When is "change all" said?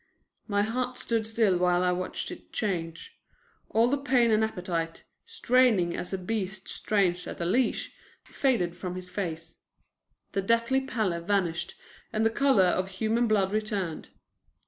2.51-3.87